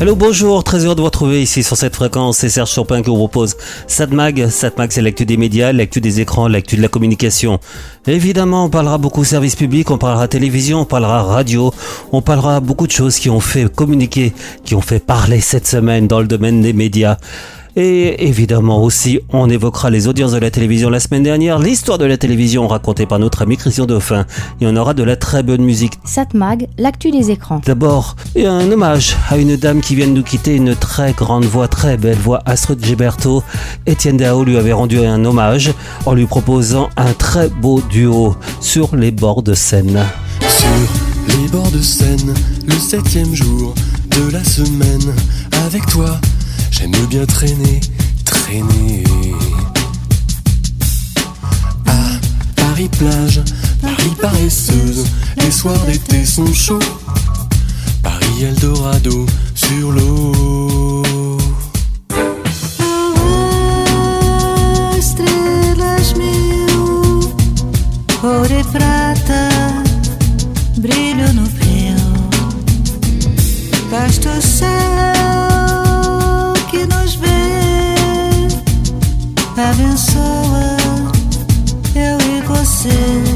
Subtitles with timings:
[0.00, 2.38] Hello, bonjour, très heureux de vous retrouver ici sur cette fréquence.
[2.38, 3.54] C'est Serge Chopin qui vous propose
[3.86, 4.48] Satmag.
[4.48, 7.60] Satmag, c'est l'actu des médias, l'actu des écrans, l'actu de la communication.
[8.06, 11.70] Évidemment, on parlera beaucoup service public, on parlera télévision, on parlera radio,
[12.12, 14.32] on parlera beaucoup de choses qui ont fait communiquer,
[14.64, 17.18] qui ont fait parler cette semaine dans le domaine des médias.
[17.76, 22.04] Et évidemment aussi, on évoquera les audiences de la télévision la semaine dernière, l'histoire de
[22.04, 24.26] la télévision racontée par notre ami Christian Dauphin.
[24.60, 25.94] Il y en aura de la très bonne musique.
[26.04, 27.60] Satmag, l'actu des écrans.
[27.64, 30.74] D'abord, il y a un hommage à une dame qui vient de nous quitter, une
[30.74, 33.42] très grande voix, très belle voix, Astrid Gilberto.
[33.86, 35.72] Étienne Dao lui avait rendu un hommage
[36.06, 40.04] en lui proposant un très beau duo sur les bords de Seine.
[40.40, 42.34] Sur les bords de Seine,
[42.66, 43.74] le septième jour
[44.10, 45.14] de la semaine,
[45.66, 46.20] avec toi,
[46.70, 47.80] j'aime bien traîner,
[48.24, 49.04] traîner.
[51.86, 51.98] À
[52.56, 53.40] Paris plage,
[53.82, 55.04] Paris paresseuse,
[55.38, 56.78] les soirs d'été sont chauds.
[58.02, 61.38] Paris Eldorado sur l'eau.
[64.98, 66.14] estrelas
[68.72, 69.48] prata,
[70.76, 71.96] brilho no breu.
[73.90, 75.19] Basta o céu
[82.86, 83.29] e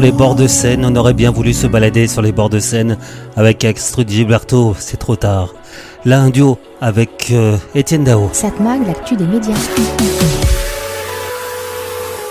[0.00, 2.96] les bords de Seine, on aurait bien voulu se balader sur les bords de Seine
[3.36, 5.54] avec Astrid Gilberto, c'est trop tard.
[6.04, 8.30] Là, un duo avec euh, Étienne Dao.
[8.32, 9.54] Satmag, l'actu des médias.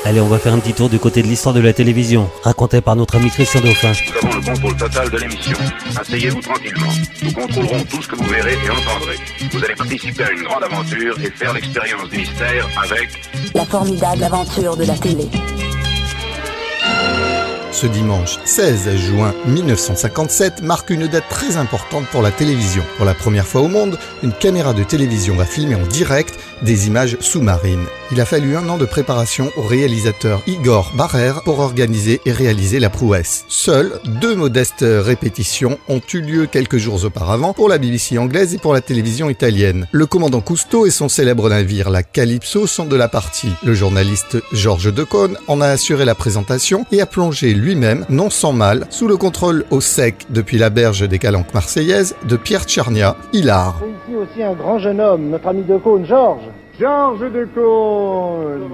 [0.06, 2.81] Allez, on va faire un petit tour du côté de l'histoire de la télévision, racontée
[2.81, 3.92] par notre ami Christian Dauphin.
[3.92, 5.57] Nous avons le contrôle total de l'émission.
[6.00, 6.92] Asseyez-vous tranquillement.
[7.24, 9.18] Nous contrôlerons tout ce que vous verrez et entendrez.
[9.51, 13.10] Vous allez participer à une grande aventure et faire l'expérience du mystère avec
[13.54, 15.27] La formidable aventure de la télé.
[17.80, 22.84] Ce dimanche 16 juin 1957 marque une date très importante pour la télévision.
[22.98, 26.88] Pour la première fois au monde, une caméra de télévision va filmer en direct des
[26.88, 27.86] images sous-marines.
[28.12, 32.80] Il a fallu un an de préparation au réalisateur Igor Barrer pour organiser et réaliser
[32.80, 33.46] la prouesse.
[33.48, 38.58] Seules deux modestes répétitions ont eu lieu quelques jours auparavant pour la BBC anglaise et
[38.58, 39.88] pour la télévision italienne.
[39.94, 43.54] Le commandant Cousteau et son célèbre navire la Calypso sont de la partie.
[43.64, 48.31] Le journaliste Georges Decaune en a assuré la présentation et a plongé lui lui-même, non
[48.31, 52.63] sans mal, sous le contrôle au sec depuis la berge des Calanques marseillaises de Pierre
[52.63, 53.80] Tchernia, hilar.
[54.07, 56.50] Ici aussi un grand jeune homme, notre ami de Cône, Georges.
[56.80, 58.71] Georges de Cône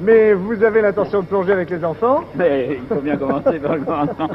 [0.00, 2.20] Mais vous avez l'intention de plonger avec les enfants?
[2.34, 4.28] Mais il faut bien commencer par le commencement.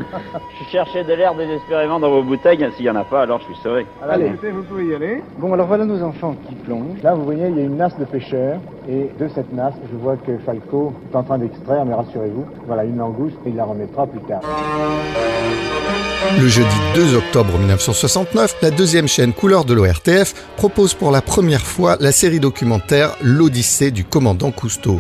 [0.60, 3.46] Je cherchais de l'air désespérément dans vos bouteilles, s'il n'y en a pas, alors je
[3.46, 3.86] suis sauvé.
[4.08, 5.22] Allez, écoutez, vous pouvez y aller.
[5.38, 7.02] Bon, alors voilà nos enfants qui plongent.
[7.04, 8.60] Là, vous voyez, il y a une nasse de pêcheurs.
[8.90, 12.86] Et de cette nasse, je vois que Falco est en train d'extraire, mais rassurez-vous, voilà
[12.86, 14.40] une langouste et il la remettra plus tard.
[16.40, 21.62] Le jeudi 2 octobre 1969, la deuxième chaîne couleur de l'ORTF propose pour la première
[21.62, 25.00] fois la série documentaire L'Odyssée du commandant Cousteau.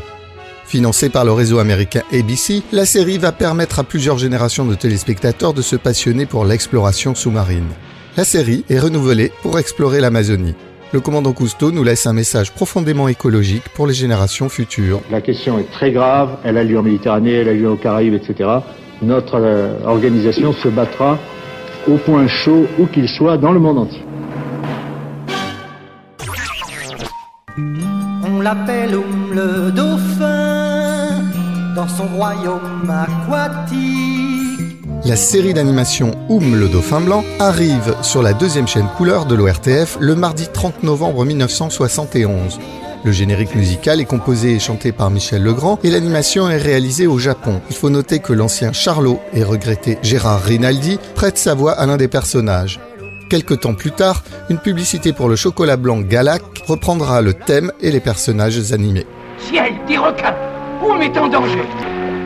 [0.67, 5.53] Financée par le réseau américain ABC, la série va permettre à plusieurs générations de téléspectateurs
[5.53, 7.69] de se passionner pour l'exploration sous-marine.
[8.17, 10.55] La série est renouvelée pour explorer l'Amazonie.
[10.91, 14.99] Le commandant Cousteau nous laisse un message profondément écologique pour les générations futures.
[15.09, 18.15] La question est très grave, elle a lieu en Méditerranée, elle a lieu aux Caraïbes,
[18.15, 18.49] etc.
[19.01, 21.17] Notre euh, organisation se battra
[21.87, 24.03] au point chaud où qu'il soit dans le monde entier.
[28.29, 30.36] On l'appelle Oum le dauphin
[31.77, 34.77] dans son royaume aquatique.
[35.05, 39.97] La série d'animation Oum le dauphin blanc arrive sur la deuxième chaîne couleur de l'ORTF
[39.99, 42.59] le mardi 30 novembre 1971.
[43.05, 47.19] Le générique musical est composé et chanté par Michel Legrand et l'animation est réalisée au
[47.19, 47.61] Japon.
[47.69, 51.97] Il faut noter que l'ancien Charlot et regretté Gérard Rinaldi prête sa voix à l'un
[51.97, 52.79] des personnages.
[53.29, 57.91] Quelque temps plus tard, une publicité pour le chocolat blanc Galac reprendra le thème et
[57.91, 59.05] les personnages animés.
[59.37, 60.46] Ciel, des requins
[60.87, 61.63] Oum est en danger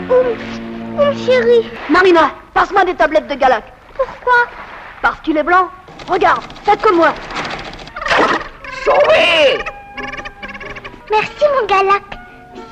[0.10, 3.64] Oum, Oum chérie Marina, passe-moi des tablettes de Galac.
[3.96, 4.34] Pourquoi
[5.02, 5.68] Parce qu'il est blanc.
[6.08, 7.14] Regarde, faites comme moi.
[8.86, 9.64] Sauvé
[11.10, 12.04] Merci mon Galac,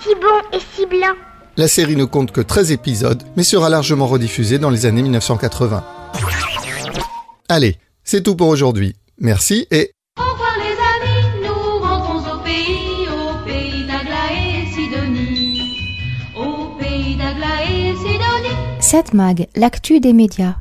[0.02, 1.16] si bon et si blanc.
[1.58, 5.84] La série ne compte que 13 épisodes, mais sera largement rediffusée dans les années 1980.
[7.50, 8.96] Allez, c'est tout pour aujourd'hui.
[9.20, 9.92] Merci et
[19.14, 20.56] Mag, l'actu des médias.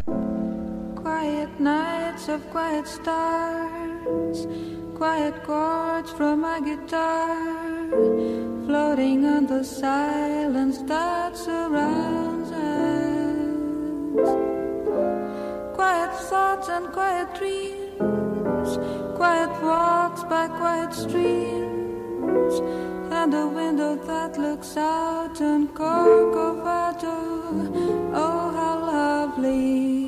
[0.97, 4.47] Quiet nights of quiet stars,
[4.95, 7.35] quiet chords from my guitar,
[8.67, 13.49] floating on the silence that surrounds us.
[15.75, 18.79] Quiet thoughts and quiet dreams,
[19.17, 22.61] quiet walks by quiet streams,
[23.13, 27.17] and a window that looks out on Corcovado.
[28.15, 30.08] Oh, how lovely!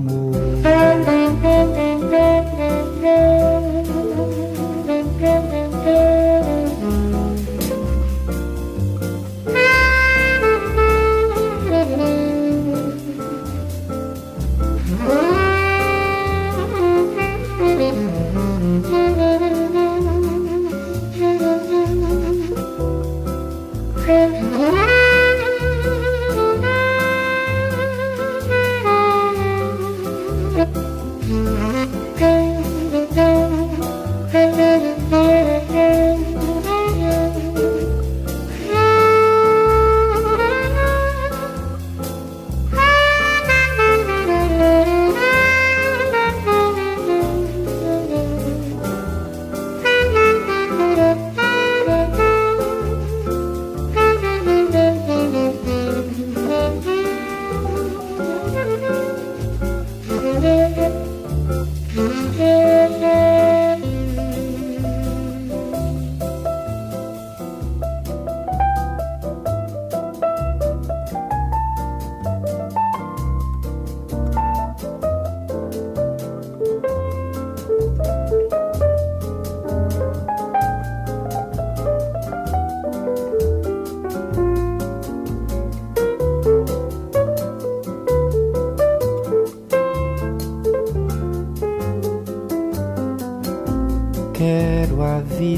[0.63, 1.90] Thank you.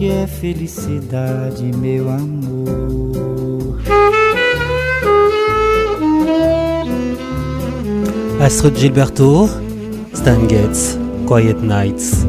[0.00, 3.78] que é felicidade, meu amor.
[8.42, 9.50] Astrid Gilberto,
[10.14, 12.24] Stan Getz, Quiet Nights.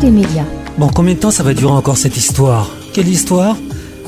[0.00, 0.44] Des.
[0.78, 2.70] Bon, combien de temps ça va durer encore cette histoire?
[2.94, 3.56] Quelle histoire?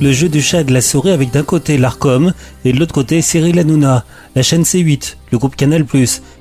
[0.00, 2.32] Le jeu du chat de la souris avec d'un côté l'Arcom
[2.64, 5.84] et de l'autre côté Cyril Hanouna, la chaîne C8, le groupe Canal+,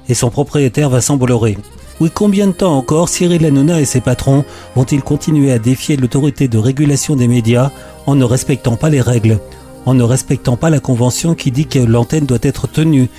[0.08, 1.58] et son propriétaire Vincent Bolloré.
[2.00, 6.48] Oui, combien de temps encore Cyril Hanouna et ses patrons vont-ils continuer à défier l'autorité
[6.48, 7.72] de régulation des médias
[8.06, 9.40] en ne respectant pas les règles,
[9.86, 13.10] en ne respectant pas la convention qui dit que l'antenne doit être tenue?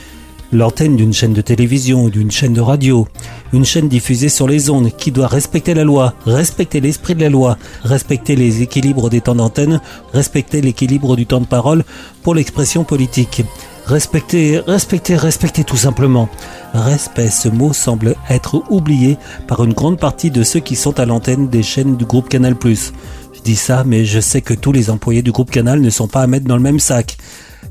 [0.51, 3.07] L'antenne d'une chaîne de télévision ou d'une chaîne de radio,
[3.53, 7.29] une chaîne diffusée sur les ondes qui doit respecter la loi, respecter l'esprit de la
[7.29, 9.81] loi, respecter les équilibres des temps d'antenne,
[10.13, 11.85] respecter l'équilibre du temps de parole
[12.23, 13.43] pour l'expression politique.
[13.87, 16.29] Respecter, respecter, respecter tout simplement.
[16.73, 19.19] Respect, ce mot semble être oublié
[19.49, 22.55] par une grande partie de ceux qui sont à l'antenne des chaînes du groupe Canal+.
[22.63, 26.07] Je dis ça, mais je sais que tous les employés du groupe Canal ne sont
[26.07, 27.17] pas à mettre dans le même sac.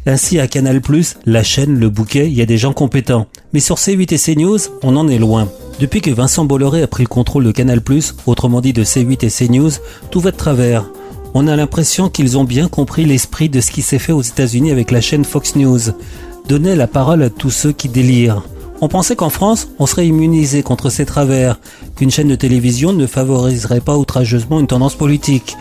[0.08, 0.81] Ainsi, à Canal+,
[1.27, 3.27] la chaîne, le bouquet, il y a des gens compétents.
[3.53, 5.48] Mais sur C8 et CNews, on en est loin.
[5.79, 7.81] Depuis que Vincent Bolloré a pris le contrôle de Canal+,
[8.25, 9.72] autrement dit de C8 et CNews,
[10.10, 10.89] tout va de travers.
[11.36, 14.72] On a l'impression qu'ils ont bien compris l'esprit de ce qui s'est fait aux États-Unis
[14.72, 15.79] avec la chaîne Fox News.
[16.48, 18.41] Donner la parole à tous ceux qui délirent.
[18.81, 21.60] On pensait qu'en France, on serait immunisé contre ces travers,
[21.96, 25.55] qu'une chaîne de télévision ne favoriserait pas outrageusement une tendance politique,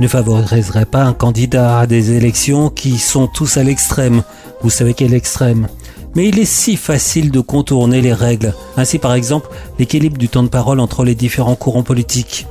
[0.00, 4.22] ne favoriserait pas un candidat à des élections qui sont tous à l'extrême.
[4.62, 5.68] Vous savez quel extrême
[6.14, 8.54] mais il est si facile de contourner les règles.
[8.76, 12.46] Ainsi par exemple, l'équilibre du temps de parole entre les différents courants politiques.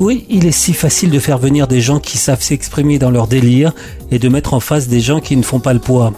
[0.00, 3.26] Oui, il est si facile de faire venir des gens qui savent s'exprimer dans leur
[3.26, 3.72] délire
[4.10, 6.12] et de mettre en face des gens qui ne font pas le poids.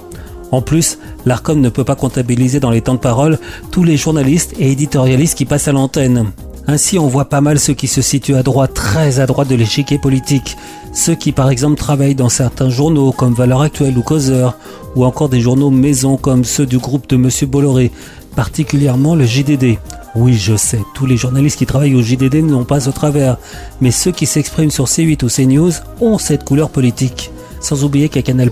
[0.52, 3.38] En plus, l'ARCOM ne peut pas comptabiliser dans les temps de parole
[3.73, 6.31] tous les journalistes et éditorialistes qui passent à l'antenne.
[6.66, 9.54] Ainsi, on voit pas mal ceux qui se situent à droite, très à droite de
[9.54, 10.56] l'échiquier politique.
[10.94, 14.56] Ceux qui, par exemple, travaillent dans certains journaux comme Valeurs Actuelles ou Causeur,
[14.97, 17.92] ou encore des journaux maison comme ceux du groupe de Monsieur Bolloré,
[18.35, 19.78] particulièrement le JDD.
[20.14, 23.37] Oui, je sais, tous les journalistes qui travaillent au JDD n'ont pas au travers,
[23.83, 27.30] mais ceux qui s'expriment sur C8 ou CNews ont cette couleur politique.
[27.61, 28.50] Sans oublier qu'à Canal+,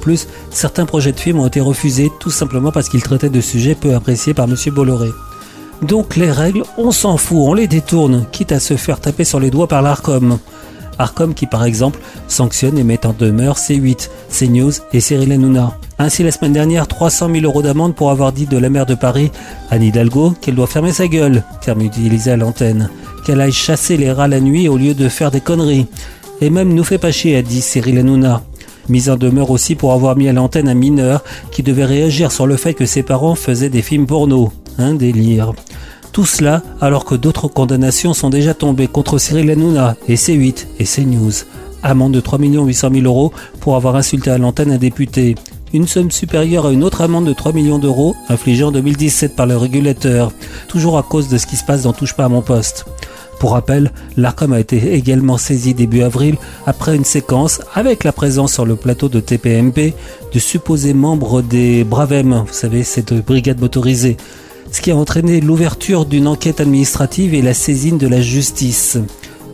[0.50, 3.95] certains projets de films ont été refusés tout simplement parce qu'ils traitaient de sujets peu
[3.95, 5.09] appréciés par Monsieur Bolloré.
[5.82, 9.40] Donc les règles, on s'en fout, on les détourne, quitte à se faire taper sur
[9.40, 10.38] les doigts par l'ARCOM.
[10.98, 11.98] ARCOM qui par exemple
[12.28, 15.76] sanctionne et met en demeure C8, CNews et Cyril Hanouna.
[15.98, 18.94] Ainsi la semaine dernière, 300 000 euros d'amende pour avoir dit de la maire de
[18.94, 19.32] Paris,
[19.70, 22.88] Anne Hidalgo, qu'elle doit fermer sa gueule, terme utilisé à l'antenne,
[23.24, 25.86] qu'elle aille chasser les rats la nuit au lieu de faire des conneries.
[26.40, 28.42] Et même nous fait pas chier, a dit Cyril Hanouna.
[28.88, 31.22] Mise en demeure aussi pour avoir mis à l'antenne un mineur
[31.52, 34.52] qui devait réagir sur le fait que ses parents faisaient des films porno.
[34.78, 35.52] Un délire.
[36.12, 40.85] Tout cela alors que d'autres condamnations sont déjà tombées contre Cyril Hanouna et C8 et
[40.85, 41.33] CNews.
[41.83, 45.37] Amende de 3 800 000 euros pour avoir insulté à l'antenne un député.
[45.73, 49.47] Une somme supérieure à une autre amende de 3 millions d'euros infligée en 2017 par
[49.47, 50.33] le régulateur,
[50.69, 52.85] toujours à cause de ce qui se passe dans Touche pas à mon poste.
[53.40, 58.52] Pour rappel, l'ARCOM a été également saisi début avril après une séquence avec la présence
[58.52, 59.95] sur le plateau de TPMP
[60.33, 64.19] de supposés membres des Bravem, vous savez, cette brigade motorisée,
[64.73, 68.99] ce qui a entraîné l'ouverture d'une enquête administrative et la saisine de la justice.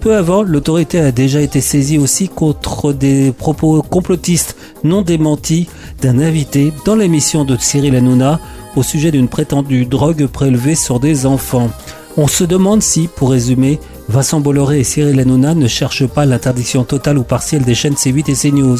[0.01, 5.69] Peu avant, l'autorité a déjà été saisie aussi contre des propos complotistes non démentis
[6.01, 8.39] d'un invité dans l'émission de Cyril Hanouna
[8.77, 11.69] au sujet d'une prétendue drogue prélevée sur des enfants.
[12.17, 16.85] On se demande si, pour résumer, Vincent Bolloré et Cyril Hanouna ne cherchent pas l'interdiction
[16.85, 18.79] totale ou partielle des chaînes C8 et CNews.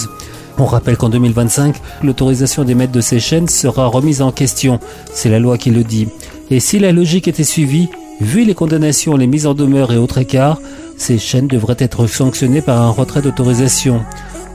[0.58, 4.80] On rappelle qu'en 2025, l'autorisation d'émettre de ces chaînes sera remise en question.
[5.12, 6.08] C'est la loi qui le dit.
[6.50, 7.88] Et si la logique était suivie,
[8.20, 10.58] Vu les condamnations, les mises en demeure et autres écarts,
[10.96, 14.04] ces chaînes devraient être sanctionnées par un retrait d'autorisation.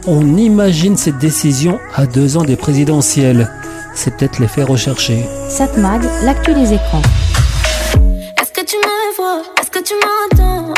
[0.05, 3.49] On imagine cette décision à deux ans des présidentielles.
[3.95, 5.23] C'est peut-être l'effet recherché.
[5.47, 7.01] Satmag, l'actu des écrans.
[8.41, 9.43] Est-ce que tu me vois?
[9.61, 10.32] Est-ce que tu m'entends?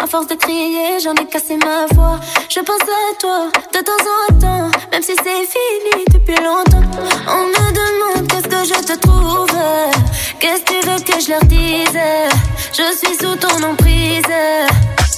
[0.08, 2.20] Force de crier, j'en ai cassé ma voix.
[2.48, 6.84] Je pense à toi de temps en temps, même si c'est fini depuis longtemps.
[7.28, 9.50] On me demande qu'est-ce que je te trouve.
[10.40, 12.00] Qu'est-ce que tu veux que je leur dise?
[12.72, 14.32] Je suis sous ton emprise.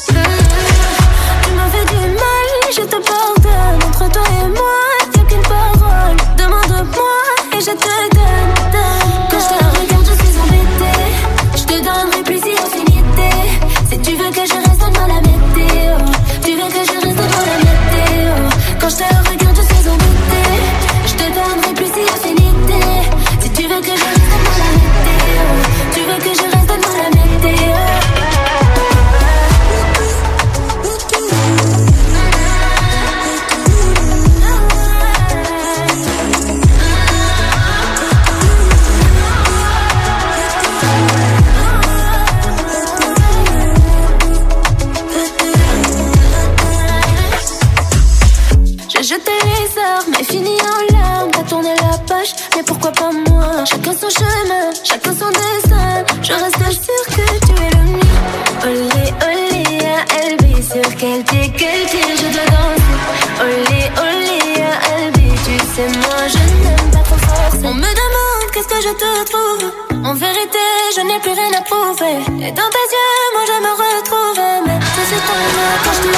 [0.07, 3.83] Tu m'as fait du mal, je te pardonne.
[3.89, 4.79] Entre toi et moi,
[5.15, 6.17] y'a qu'une parole.
[6.37, 7.17] Demande-moi
[7.51, 8.16] et je te
[18.89, 19.46] Je te regarde,
[71.69, 74.41] Et dans tes yeux, moi je me retrouve.
[74.65, 76.16] Mais suis tombée quand je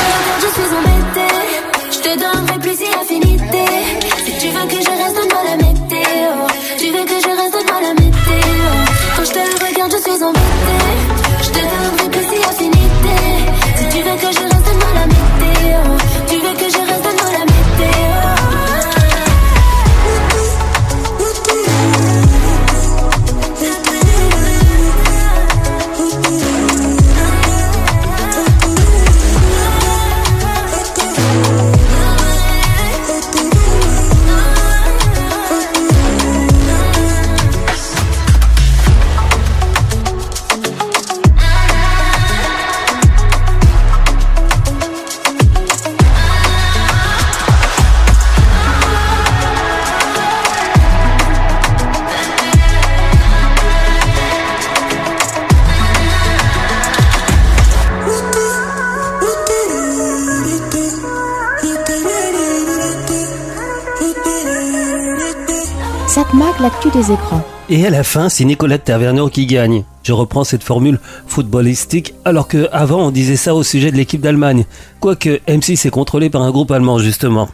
[67.69, 69.83] Et à la fin, c'est Nicolette Taverneau qui gagne.
[70.03, 74.21] Je reprends cette formule footballistique alors que avant on disait ça au sujet de l'équipe
[74.21, 74.65] d'Allemagne.
[74.99, 77.49] Quoique M6 est contrôlé par un groupe allemand justement.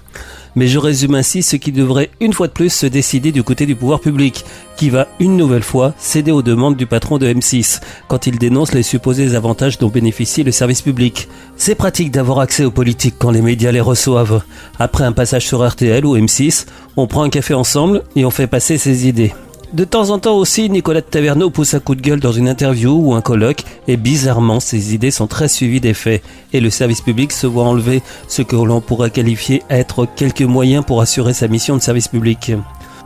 [0.55, 3.65] Mais je résume ainsi ce qui devrait une fois de plus se décider du côté
[3.65, 4.45] du pouvoir public,
[4.77, 8.73] qui va une nouvelle fois céder aux demandes du patron de M6 quand il dénonce
[8.73, 11.27] les supposés avantages dont bénéficie le service public.
[11.57, 14.43] C'est pratique d'avoir accès aux politiques quand les médias les reçoivent.
[14.79, 18.47] Après un passage sur RTL ou M6, on prend un café ensemble et on fait
[18.47, 19.33] passer ses idées.
[19.73, 22.91] De temps en temps aussi, Nicolette Taverneau pousse un coup de gueule dans une interview
[22.91, 26.23] ou un colloque, et bizarrement, ses idées sont très suivies des faits,
[26.53, 30.85] et le service public se voit enlever ce que l'on pourrait qualifier être quelques moyens
[30.85, 32.53] pour assurer sa mission de service public.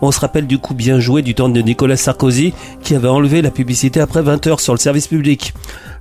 [0.02, 3.42] On se rappelle du coup bien joué du temps de Nicolas Sarkozy qui avait enlevé
[3.42, 5.54] la publicité après 20 heures sur le service public.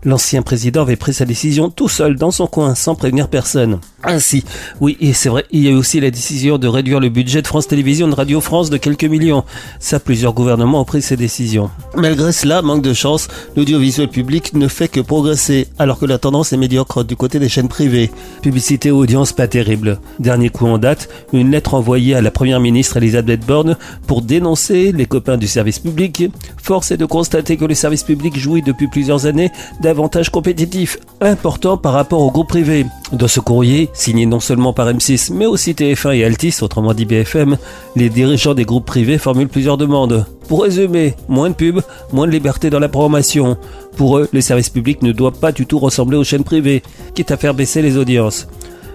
[0.05, 3.81] L'ancien président avait pris sa décision tout seul dans son coin sans prévenir personne.
[4.05, 4.45] Ainsi,
[4.81, 7.43] oui, et c'est vrai, il y a eu aussi la décision de réduire le budget
[7.43, 9.43] de France Télévisions et de Radio France de quelques millions.
[9.81, 11.69] Ça, plusieurs gouvernements ont pris ces décisions.
[11.97, 16.53] Malgré cela, manque de chance, l'audiovisuel public ne fait que progresser, alors que la tendance
[16.53, 18.13] est médiocre du côté des chaînes privées.
[18.41, 19.99] Publicité audience pas terrible.
[20.21, 23.77] Dernier coup en date, une lettre envoyée à la première ministre Elisabeth Borne
[24.07, 26.31] pour dénoncer les copains du service public.
[26.63, 31.77] Force est de constater que le service public jouit depuis plusieurs années d'avantages compétitifs importants
[31.77, 32.87] par rapport au groupe privé.
[33.13, 37.05] Dans ce courrier, signé non seulement par M6 mais aussi TF1 et Altis, autrement dit
[37.05, 37.57] BFM,
[37.97, 40.27] les dirigeants des groupes privés formulent plusieurs demandes.
[40.49, 43.59] Pour résumer, moins de pubs, moins de liberté dans la programmation.
[43.97, 46.83] Pour eux, les services publics ne doivent pas du tout ressembler aux chaînes privées,
[47.15, 48.49] quitte à faire baisser les audiences.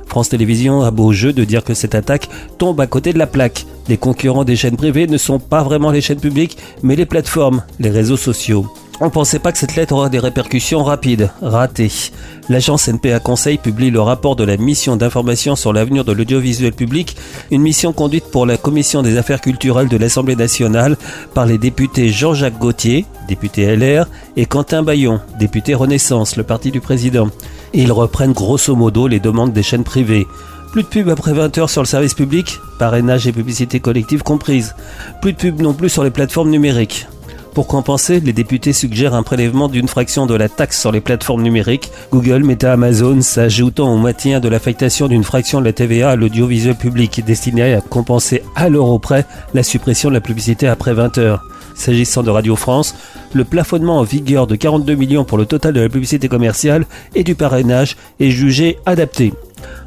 [0.07, 3.27] France Télévisions a beau jeu de dire que cette attaque tombe à côté de la
[3.27, 3.65] plaque.
[3.87, 7.63] Les concurrents des chaînes privées ne sont pas vraiment les chaînes publiques, mais les plateformes,
[7.79, 8.67] les réseaux sociaux.
[8.99, 11.31] On pensait pas que cette lettre aurait des répercussions rapides.
[11.41, 11.91] Raté.
[12.47, 17.17] L'agence NPA Conseil publie le rapport de la mission d'information sur l'avenir de l'audiovisuel public,
[17.49, 20.95] une mission conduite pour la Commission des affaires culturelles de l'Assemblée nationale
[21.33, 24.05] par les députés Jean-Jacques Gauthier, député LR,
[24.37, 27.29] et Quentin Bayon, député Renaissance, le parti du président.
[27.73, 30.27] Et ils reprennent grosso modo les demandes des chaînes privées.
[30.71, 34.75] Plus de pub après 20h sur le service public, parrainage et publicité collective comprises.
[35.21, 37.07] Plus de pub non plus sur les plateformes numériques.
[37.53, 41.43] Pour compenser, les députés suggèrent un prélèvement d'une fraction de la taxe sur les plateformes
[41.43, 41.91] numériques.
[42.11, 46.73] Google, Meta, Amazon s'ajoutant au maintien de l'affectation d'une fraction de la TVA à l'audiovisuel
[46.73, 51.43] public destinée à compenser à l'euro près la suppression de la publicité après 20 heures.
[51.75, 52.95] S'agissant de Radio France,
[53.33, 57.23] le plafonnement en vigueur de 42 millions pour le total de la publicité commerciale et
[57.23, 59.31] du parrainage est jugé adapté.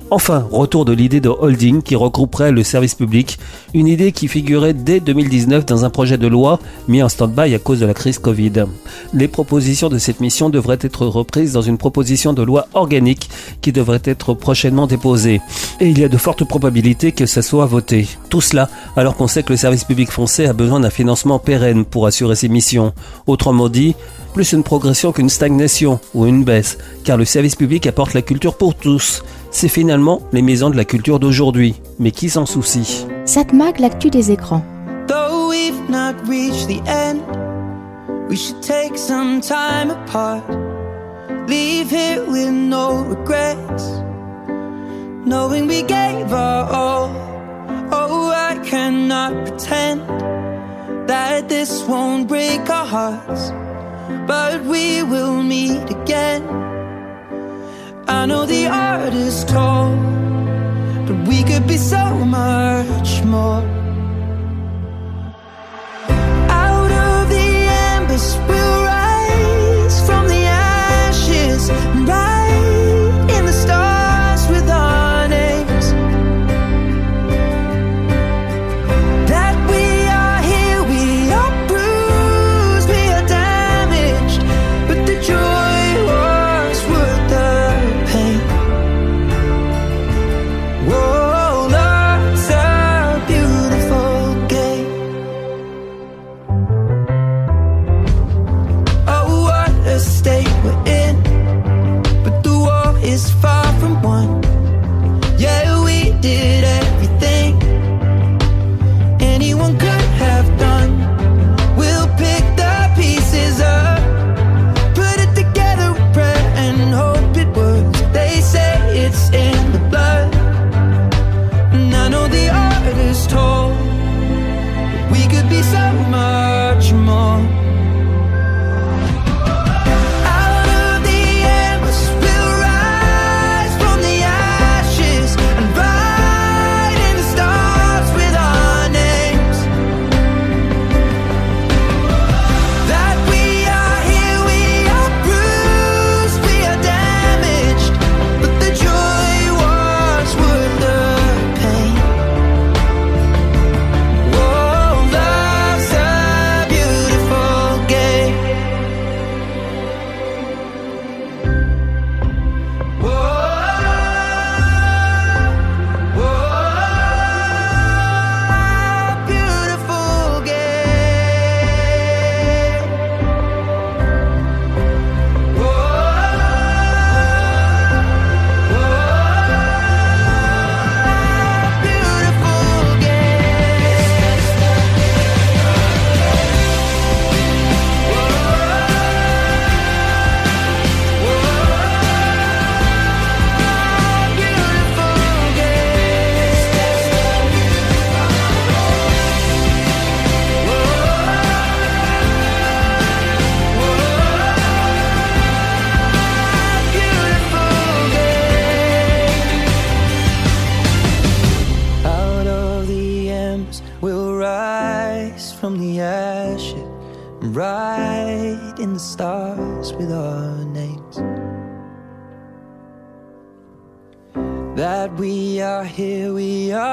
[0.08, 3.40] Enfin, retour de l'idée de holding qui regrouperait le service public,
[3.74, 7.58] une idée qui figurait dès 2019 dans un projet de loi mis en stand-by à
[7.58, 8.66] cause de la crise Covid.
[9.12, 13.28] Les propositions de cette mission devraient être reprises dans une proposition de loi organique
[13.62, 15.40] qui devrait être prochainement déposée.
[15.80, 18.06] Et il y a de fortes probabilités que ça soit voté.
[18.30, 21.84] Tout cela alors qu'on sait que le service public français a besoin d'un financement pérenne
[21.84, 22.92] pour assurer ses missions.
[23.26, 23.96] Autrement dit,
[24.36, 28.56] plus une progression qu'une stagnation ou une baisse, car le service public apporte la culture
[28.56, 29.22] pour tous.
[29.50, 31.74] C'est finalement les maisons de la culture d'aujourd'hui.
[31.98, 33.06] Mais qui s'en soucie?
[33.24, 34.62] Satmag, l'actu des écrans.
[35.08, 37.20] Though we've not reached the end,
[38.28, 40.42] we should take some time apart.
[41.48, 44.02] Leave here with no regrets,
[45.24, 47.10] knowing we gave our all.
[47.92, 50.02] Oh, I cannot pretend
[51.06, 53.52] that this won't break our hearts,
[54.26, 56.42] but we will meet again.
[58.08, 59.90] I know the art is tall,
[61.06, 63.62] but we could be so much more.
[66.48, 67.48] Out of the
[67.90, 68.85] embers, we'll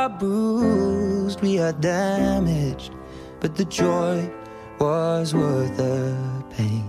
[0.03, 2.91] are bruised, we are damaged,
[3.39, 4.29] but the joy
[4.77, 6.13] was worth the
[6.57, 6.83] pain.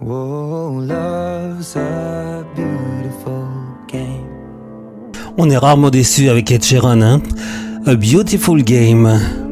[0.00, 3.48] Whoa, love's a beautiful
[3.88, 4.28] game.
[5.38, 7.22] On est rarement déçu avec Ed Sheeran, hein
[7.86, 9.45] A Beautiful Game.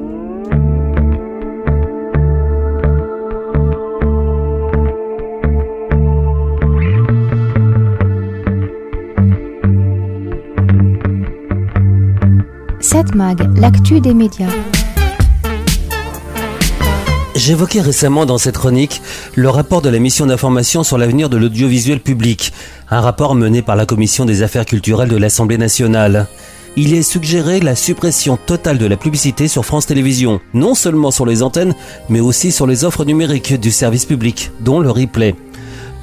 [12.84, 14.50] Satmag, l'actu des médias.
[17.34, 19.00] J'évoquais récemment dans cette chronique
[19.34, 22.52] le rapport de la mission d'information sur l'avenir de l'audiovisuel public,
[22.90, 26.26] un rapport mené par la Commission des affaires culturelles de l'Assemblée nationale.
[26.76, 31.24] Il est suggéré la suppression totale de la publicité sur France Télévisions, non seulement sur
[31.24, 31.74] les antennes,
[32.10, 35.34] mais aussi sur les offres numériques du service public, dont le replay.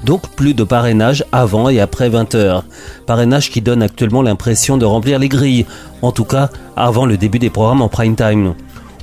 [0.04, 2.64] Donc plus de parrainage avant et après 20h.
[3.06, 5.66] Parrainage qui donne actuellement l'impression de remplir les grilles,
[6.02, 8.56] en tout cas avant le début des programmes en prime time.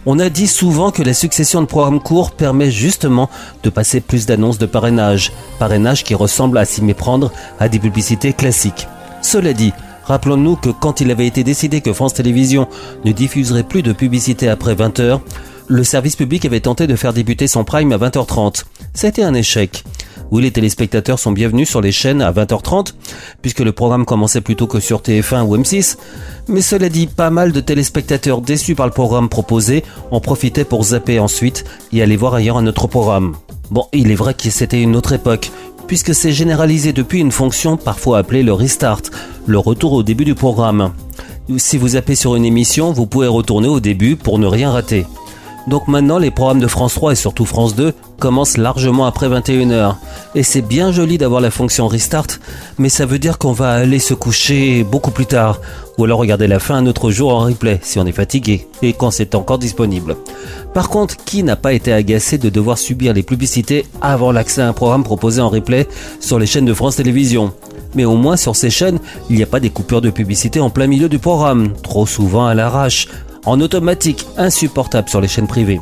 [0.06, 3.28] On a dit souvent que la succession de programmes courts permet justement
[3.62, 7.30] de passer plus d'annonces de parrainage, parrainage qui ressemble à s'y méprendre
[7.60, 8.88] à des publicités classiques.
[9.22, 9.72] Cela dit,
[10.04, 12.68] rappelons-nous que quand il avait été décidé que France Télévisions
[13.04, 15.20] ne diffuserait plus de publicité après 20h,
[15.66, 18.64] le service public avait tenté de faire débuter son prime à 20h30.
[18.94, 19.84] C'était un échec.
[20.30, 22.92] Oui, les téléspectateurs sont bienvenus sur les chaînes à 20h30,
[23.40, 25.96] puisque le programme commençait plutôt que sur TF1 ou M6.
[26.48, 30.84] Mais cela dit, pas mal de téléspectateurs déçus par le programme proposé en profitaient pour
[30.84, 31.64] zapper ensuite
[31.94, 33.36] et aller voir ailleurs un autre programme.
[33.70, 35.50] Bon, il est vrai que c'était une autre époque,
[35.86, 39.02] puisque c'est généralisé depuis une fonction parfois appelée le restart,
[39.46, 40.92] le retour au début du programme.
[41.56, 45.06] Si vous zappez sur une émission, vous pouvez retourner au début pour ne rien rater.
[45.68, 49.96] Donc maintenant, les programmes de France 3 et surtout France 2 commencent largement après 21h.
[50.34, 52.26] Et c'est bien joli d'avoir la fonction restart,
[52.78, 55.60] mais ça veut dire qu'on va aller se coucher beaucoup plus tard.
[55.98, 58.94] Ou alors regarder la fin un autre jour en replay, si on est fatigué, et
[58.94, 60.16] quand c'est encore disponible.
[60.72, 64.68] Par contre, qui n'a pas été agacé de devoir subir les publicités avant l'accès à
[64.68, 65.86] un programme proposé en replay
[66.18, 67.52] sur les chaînes de France Télévisions?
[67.94, 70.70] Mais au moins sur ces chaînes, il n'y a pas des coupures de publicité en
[70.70, 73.08] plein milieu du programme, trop souvent à l'arrache,
[73.48, 75.80] en automatique, insupportable sur les chaînes privées.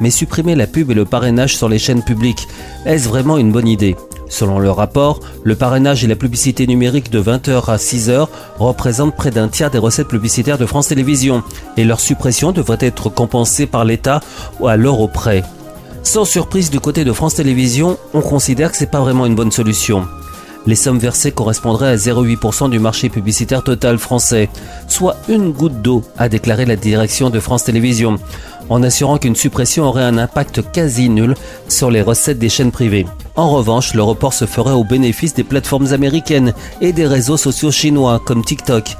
[0.00, 2.48] Mais supprimer la pub et le parrainage sur les chaînes publiques,
[2.86, 3.96] est-ce vraiment une bonne idée?
[4.28, 9.30] Selon le rapport, le parrainage et la publicité numérique de 20h à 6h représentent près
[9.30, 11.42] d'un tiers des recettes publicitaires de France Télévisions
[11.76, 14.20] et leur suppression devrait être compensée par l'État
[14.58, 15.42] ou à l'euro près.
[16.02, 19.52] Sans surprise du côté de France Télévisions, on considère que c'est pas vraiment une bonne
[19.52, 20.08] solution.
[20.66, 24.48] Les sommes versées correspondraient à 0,8% du marché publicitaire total français,
[24.86, 28.18] soit une goutte d'eau, a déclaré la direction de France Télévisions,
[28.68, 31.34] en assurant qu'une suppression aurait un impact quasi nul
[31.68, 33.06] sur les recettes des chaînes privées.
[33.34, 37.72] En revanche, le report se ferait au bénéfice des plateformes américaines et des réseaux sociaux
[37.72, 38.96] chinois comme TikTok.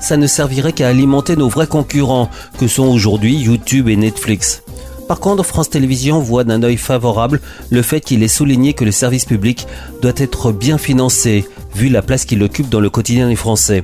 [0.00, 4.62] Ça ne servirait qu'à alimenter nos vrais concurrents, que sont aujourd'hui YouTube et Netflix.
[5.08, 7.40] Par contre, France Télévisions voit d'un œil favorable
[7.70, 9.66] le fait qu'il est souligné que le service public
[10.02, 13.82] doit être bien financé, vu la place qu'il occupe dans le quotidien des Français.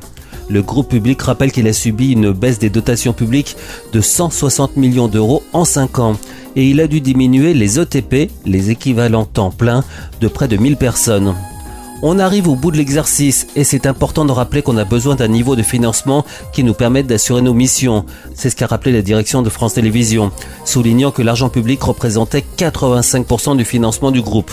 [0.50, 3.56] Le groupe public rappelle qu'il a subi une baisse des dotations publiques
[3.94, 6.16] de 160 millions d'euros en 5 ans
[6.56, 9.82] et il a dû diminuer les ETP, les équivalents temps plein,
[10.20, 11.34] de près de 1000 personnes.
[12.06, 15.26] On arrive au bout de l'exercice et c'est important de rappeler qu'on a besoin d'un
[15.26, 18.04] niveau de financement qui nous permette d'assurer nos missions.
[18.34, 20.30] C'est ce qu'a rappelé la direction de France Télévisions,
[20.66, 24.52] soulignant que l'argent public représentait 85% du financement du groupe.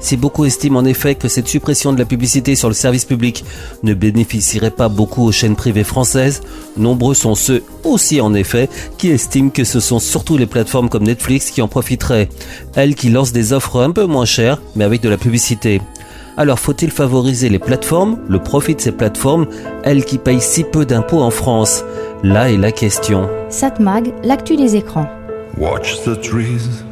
[0.00, 3.44] Si beaucoup estiment en effet que cette suppression de la publicité sur le service public
[3.82, 6.40] ne bénéficierait pas beaucoup aux chaînes privées françaises,
[6.78, 11.04] nombreux sont ceux aussi en effet qui estiment que ce sont surtout les plateformes comme
[11.04, 12.30] Netflix qui en profiteraient,
[12.74, 15.82] elles qui lancent des offres un peu moins chères mais avec de la publicité.
[16.40, 19.44] Alors faut-il favoriser les plateformes, le profit de ces plateformes,
[19.84, 21.84] elles qui payent si peu d'impôts en France?
[22.22, 23.28] Là est la question.
[23.50, 25.06] Satmag, l'actu des écrans.
[25.58, 26.82] Watch the trees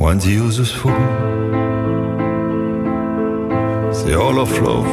[0.00, 0.90] when the uses fall.
[3.92, 4.88] Say all of love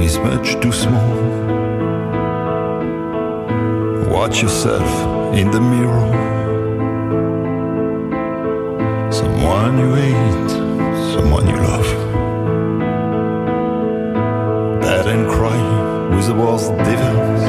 [0.00, 0.98] is much too small.
[4.10, 4.90] Watch yourself
[5.34, 6.08] in the mirror.
[9.10, 10.50] Someone you hate,
[11.12, 12.09] someone you love.
[16.30, 17.42] The worst devils.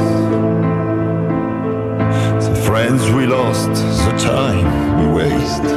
[2.48, 3.74] The friends we lost,
[4.06, 4.66] the time
[4.98, 5.68] we waste.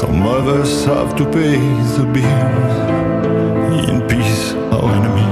[0.00, 1.58] Some of us have to pay
[1.98, 2.76] the bills.
[3.90, 5.23] In peace, our enemies.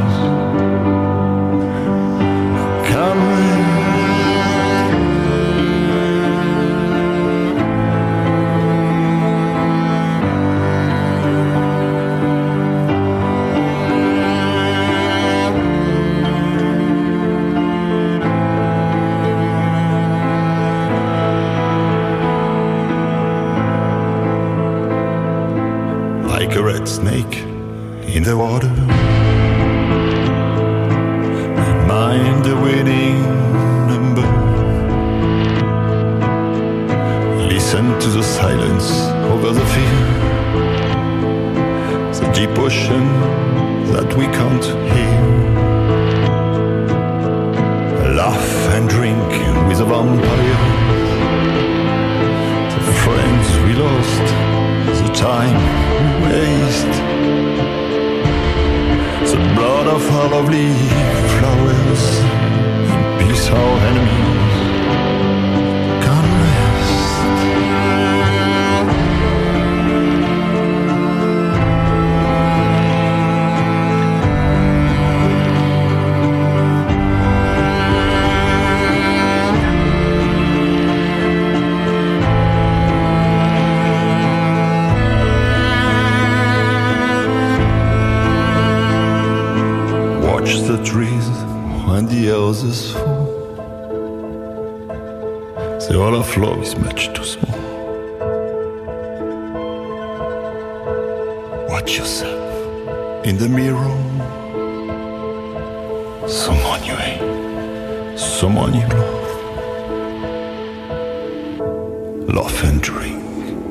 [112.43, 113.23] Laugh and drink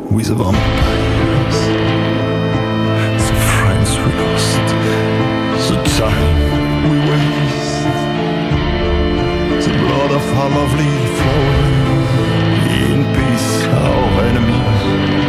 [0.10, 1.60] with vampires.
[3.28, 4.66] The friends we lost,
[5.68, 6.36] the time
[6.90, 7.84] we waste.
[9.68, 12.12] The blood of our lovely flowers.
[12.88, 15.21] In peace, our enemies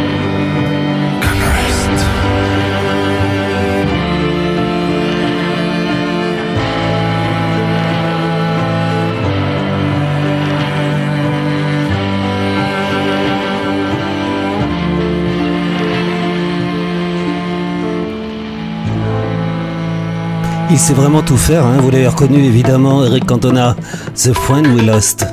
[20.73, 21.77] Il sait vraiment tout faire, hein.
[21.81, 23.75] vous l'avez reconnu évidemment, Eric Cantona,
[24.15, 25.27] The Friend We Lost.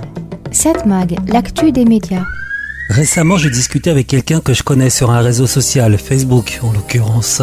[0.53, 2.25] 7 Mag, l'actu des médias.
[2.91, 7.41] Récemment, je discutais avec quelqu'un que je connais sur un réseau social, Facebook en l'occurrence.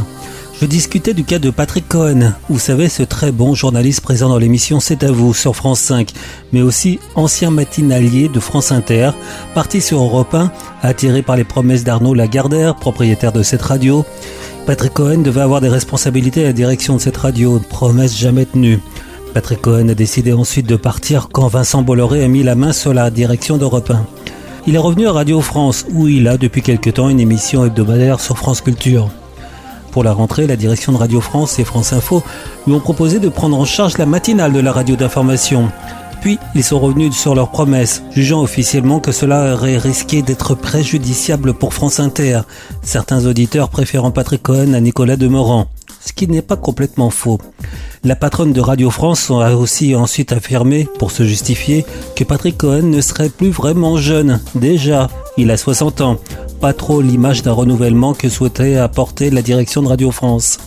[0.61, 4.37] Je discutais du cas de Patrick Cohen, vous savez, ce très bon journaliste présent dans
[4.37, 6.11] l'émission C'est à vous sur France 5,
[6.53, 9.11] mais aussi ancien matinalier de France Inter,
[9.55, 10.51] parti sur Europe 1,
[10.83, 14.05] attiré par les promesses d'Arnaud Lagardère, propriétaire de cette radio.
[14.67, 18.81] Patrick Cohen devait avoir des responsabilités à la direction de cette radio, promesse jamais tenue.
[19.33, 22.93] Patrick Cohen a décidé ensuite de partir quand Vincent Bolloré a mis la main sur
[22.93, 24.05] la direction d'Europe 1.
[24.67, 28.19] Il est revenu à Radio France, où il a depuis quelque temps une émission hebdomadaire
[28.19, 29.09] sur France Culture.
[29.91, 32.21] Pour la rentrée, la direction de Radio France et France Info
[32.67, 35.71] lui ont proposé de prendre en charge la matinale de la radio d'information.
[36.21, 41.53] Puis, ils sont revenus sur leurs promesses, jugeant officiellement que cela aurait risqué d'être préjudiciable
[41.53, 42.41] pour France Inter,
[42.81, 45.67] certains auditeurs préférant Patrick Cohen à Nicolas Demorand,
[46.05, 47.39] ce qui n'est pas complètement faux.
[48.03, 52.83] La patronne de Radio France a aussi ensuite affirmé, pour se justifier, que Patrick Cohen
[52.83, 54.39] ne serait plus vraiment jeune.
[54.55, 56.17] Déjà, il a 60 ans.
[56.61, 60.57] Pas trop l'image d'un renouvellement que souhaitait apporter la direction de Radio France.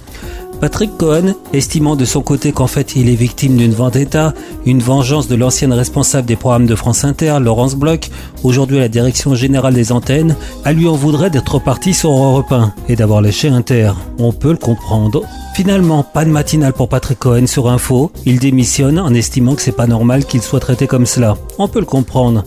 [0.61, 4.35] Patrick Cohen, estimant de son côté qu'en fait il est victime d'une vendetta,
[4.67, 8.11] une vengeance de l'ancienne responsable des programmes de France Inter, Laurence Bloch,
[8.43, 12.53] aujourd'hui à la direction générale des antennes, à lui en voudrait d'être parti sur Europe
[12.53, 13.93] 1 et d'avoir lâché Inter.
[14.19, 15.23] On peut le comprendre.
[15.55, 18.13] Finalement, pas de matinale pour Patrick Cohen sur Info.
[18.25, 21.37] Il démissionne en estimant que c'est pas normal qu'il soit traité comme cela.
[21.59, 22.45] On peut le comprendre.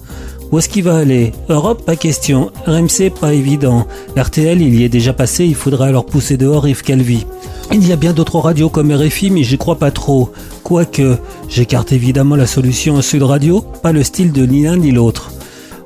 [0.53, 2.51] Où est-ce qu'il va aller Europe, pas question.
[2.67, 3.87] RMC, pas évident.
[4.15, 7.25] RTL, il y est déjà passé, il faudrait alors pousser dehors Yves Calvi.
[7.71, 10.31] Il y a bien d'autres radios comme RFI, mais j'y crois pas trop.
[10.61, 11.17] Quoique,
[11.49, 15.31] j'écarte évidemment la solution Sud Radio, pas le style de ni l'un ni l'autre.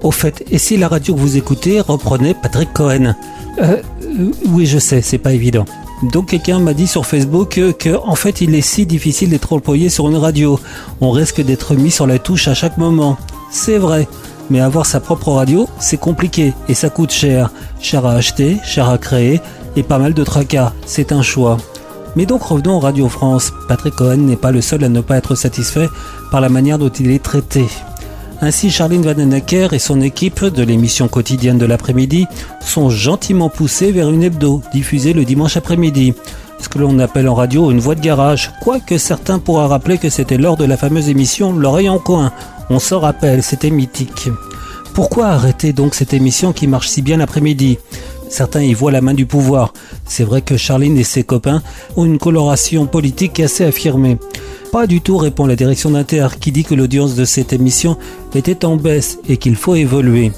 [0.03, 3.15] Au fait, et si la radio que vous écoutez reprenait Patrick Cohen?
[3.59, 3.77] Euh,
[4.19, 5.63] euh, Oui, je sais, c'est pas évident.
[6.11, 9.53] Donc quelqu'un m'a dit sur Facebook que, que, en fait il est si difficile d'être
[9.53, 10.59] employé sur une radio.
[10.99, 13.17] On risque d'être mis sur la touche à chaque moment.
[13.49, 14.09] C'est vrai.
[14.49, 17.51] Mais avoir sa propre radio, c'est compliqué et ça coûte cher.
[17.79, 19.41] Cher à acheter, cher à créer
[19.75, 20.73] et pas mal de tracas.
[20.85, 21.57] C'est un choix.
[22.15, 23.51] Mais donc revenons à Radio France.
[23.67, 25.89] Patrick Cohen n'est pas le seul à ne pas être satisfait
[26.31, 27.67] par la manière dont il est traité.
[28.39, 32.27] Ainsi, Charline Vanhoenacker et son équipe de l'émission quotidienne de l'après-midi
[32.61, 36.13] sont gentiment poussés vers une hebdo diffusée le dimanche après-midi.
[36.59, 40.09] Ce que l'on appelle en radio une voix de garage, quoique certains pourraient rappeler que
[40.09, 42.31] c'était lors de la fameuse émission L'oreille en coin.
[42.69, 44.29] On s'en rappelle, c'était mythique.
[44.93, 47.77] Pourquoi arrêter donc cette émission qui marche si bien l'après-midi?
[48.29, 49.73] Certains y voient la main du pouvoir.
[50.05, 51.61] C'est vrai que Charline et ses copains
[51.95, 54.17] ont une coloration politique assez affirmée.
[54.71, 57.97] Pas du tout, répond la direction d'Inter, qui dit que l'audience de cette émission
[58.35, 60.33] était en baisse et qu'il faut évoluer.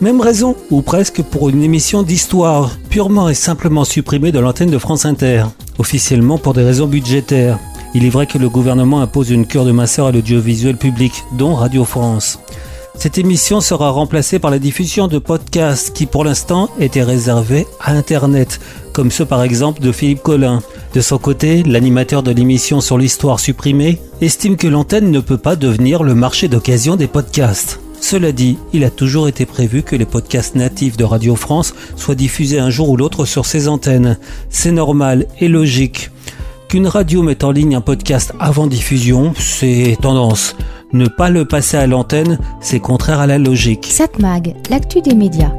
[0.00, 4.78] Même raison, ou presque, pour une émission d'histoire, purement et simplement supprimée de l'antenne de
[4.78, 5.44] France Inter,
[5.78, 7.58] officiellement pour des raisons budgétaires.
[7.94, 11.54] Il est vrai que le gouvernement impose une cure de minceur à l'audiovisuel public, dont
[11.54, 12.38] Radio France.
[12.98, 17.92] Cette émission sera remplacée par la diffusion de podcasts qui pour l'instant étaient réservés à
[17.92, 18.58] Internet,
[18.92, 20.60] comme ceux par exemple de Philippe Collin.
[20.94, 25.54] De son côté, l'animateur de l'émission sur l'histoire supprimée estime que l'antenne ne peut pas
[25.54, 27.78] devenir le marché d'occasion des podcasts.
[28.00, 32.14] Cela dit, il a toujours été prévu que les podcasts natifs de Radio France soient
[32.14, 34.18] diffusés un jour ou l'autre sur ses antennes.
[34.50, 36.10] C'est normal et logique.
[36.68, 40.54] Qu'une radio mette en ligne un podcast avant diffusion, c'est tendance.
[40.92, 43.86] Ne pas le passer à l'antenne, c'est contraire à la logique.
[43.86, 45.52] Satmag, l'actu des médias.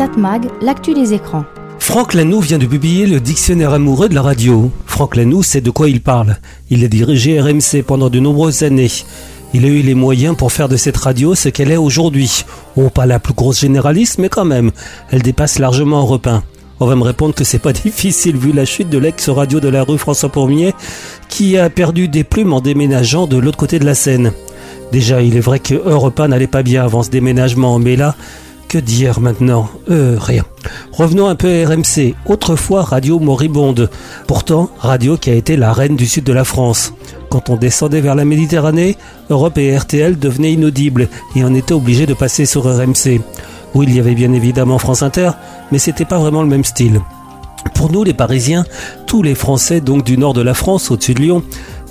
[0.00, 1.44] Satmag, l'actu des écrans.
[1.78, 4.70] Franck Lanoux vient de publier le dictionnaire amoureux de la radio.
[4.86, 6.38] Franck Lanoux sait de quoi il parle.
[6.70, 8.90] Il a dirigé RMC pendant de nombreuses années.
[9.52, 12.46] Il a eu les moyens pour faire de cette radio ce qu'elle est aujourd'hui.
[12.76, 14.70] Oh, pas la plus grosse généraliste, mais quand même,
[15.10, 16.44] elle dépasse largement Europe 1.
[16.80, 19.82] On va me répondre que c'est pas difficile vu la chute de l'ex-radio de la
[19.82, 20.72] rue François Pourmier
[21.28, 24.32] qui a perdu des plumes en déménageant de l'autre côté de la Seine.
[24.92, 28.16] Déjà, il est vrai que Europe 1 n'allait pas bien avant ce déménagement, mais là,
[28.70, 30.44] que dire maintenant Euh, rien.
[30.92, 33.90] Revenons un peu à RMC, autrefois radio moribonde.
[34.28, 36.94] Pourtant, radio qui a été la reine du sud de la France.
[37.30, 38.96] Quand on descendait vers la Méditerranée,
[39.28, 43.20] Europe et RTL devenaient inaudibles et on était obligé de passer sur RMC.
[43.74, 45.32] Oui, il y avait bien évidemment France Inter,
[45.72, 47.00] mais c'était pas vraiment le même style.
[47.74, 48.64] Pour nous, les Parisiens,
[49.06, 51.42] tous les Français donc du nord de la France, au-dessus de Lyon,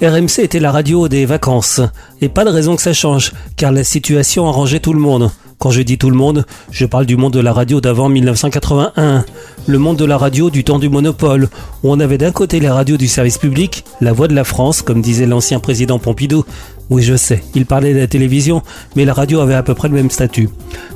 [0.02, 1.82] RMC était la radio des vacances.
[2.22, 5.30] Et pas de raison que ça change, car la situation arrangeait tout le monde.
[5.60, 9.26] Quand je dis tout le monde, je parle du monde de la radio d'avant 1981.
[9.68, 11.50] Le monde de la radio du temps du monopole,
[11.84, 14.82] où on avait d'un côté les radios du service public, la voix de la France,
[14.82, 16.46] comme disait l'ancien président Pompidou.
[16.90, 18.64] Oui, je sais, il parlait de la télévision,
[18.96, 20.48] mais la radio avait à peu près le même statut.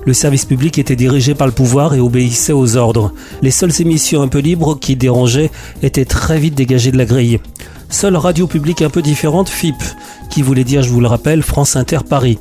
[0.05, 3.11] Le service public était dirigé par le pouvoir et obéissait aux ordres.
[3.41, 5.51] Les seules émissions un peu libres qui dérangeaient
[5.81, 7.41] étaient très vite dégagées de la grille.
[7.89, 9.75] Seule radio publique un peu différente, FIP,
[10.29, 12.39] qui voulait dire, je vous le rappelle, France Inter Paris.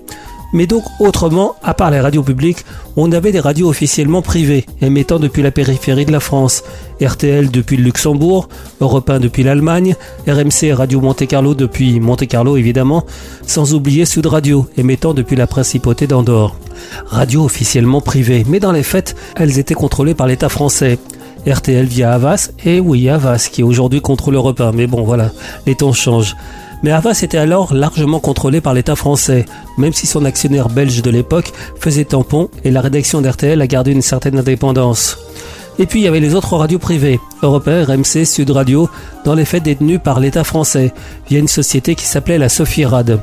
[0.52, 2.64] Mais donc, autrement, à part les radios publiques,
[2.96, 6.62] on avait des radios officiellement privées, émettant depuis la périphérie de la France.
[7.00, 8.48] RTL depuis le Luxembourg,
[8.80, 9.96] Europe 1 depuis l'Allemagne,
[10.28, 13.04] RMC Radio Monte Carlo depuis Monte Carlo évidemment,
[13.46, 16.56] sans oublier Sud Radio, émettant depuis la principauté d'Andorre.
[17.06, 20.98] Radio officiellement privées, mais dans les faits, elles étaient contrôlées par l'État français.
[21.46, 24.70] RTL via Havas, et oui, Havas, qui aujourd'hui contrôle européen.
[24.72, 25.30] Mais bon, voilà,
[25.66, 26.36] les temps changent.
[26.82, 29.44] Mais Havas était alors largement contrôlé par l'État français,
[29.78, 33.92] même si son actionnaire belge de l'époque faisait tampon et la rédaction d'RTL a gardé
[33.92, 35.18] une certaine indépendance.
[35.78, 38.90] Et puis il y avait les autres radios privées, Européen, RMC, Sud Radio,
[39.24, 40.92] dans les faits détenues par l'État français,
[41.28, 43.20] via une société qui s'appelait la Sophie-Rad.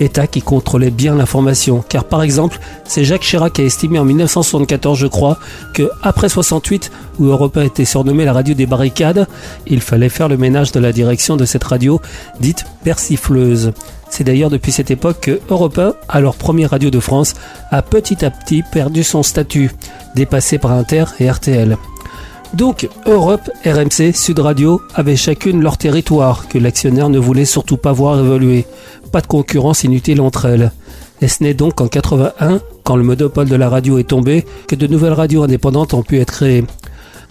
[0.00, 1.84] État qui contrôlait bien l'information.
[1.88, 5.38] Car par exemple, c'est Jacques Chirac qui a estimé en 1974, je crois,
[5.72, 9.26] que après 68, où Europe 1 était surnommée la radio des barricades,
[9.66, 12.00] il fallait faire le ménage de la direction de cette radio
[12.40, 13.72] dite persifleuse.
[14.10, 17.34] C'est d'ailleurs depuis cette époque que Europe 1, alors première radio de France,
[17.70, 19.70] a petit à petit perdu son statut,
[20.14, 21.76] dépassé par Inter et RTL.
[22.56, 27.92] Donc Europe, RMC, Sud Radio avaient chacune leur territoire que l'actionnaire ne voulait surtout pas
[27.92, 28.64] voir évoluer.
[29.12, 30.72] Pas de concurrence inutile entre elles.
[31.20, 34.74] Et ce n'est donc qu'en 81, quand le monopole de la radio est tombé, que
[34.74, 36.64] de nouvelles radios indépendantes ont pu être créées.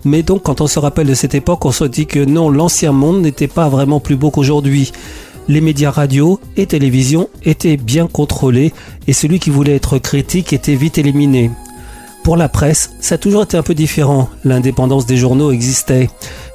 [0.03, 2.91] Mais donc quand on se rappelle de cette époque, on se dit que non, l'ancien
[2.91, 4.91] monde n'était pas vraiment plus beau qu'aujourd'hui.
[5.47, 8.73] Les médias radio et télévision étaient bien contrôlés
[9.07, 11.49] et celui qui voulait être critique était vite éliminé.
[12.26, 14.30] Pour la presse, ça a toujours été un peu différent.
[14.43, 16.09] L'indépendance des journaux existait.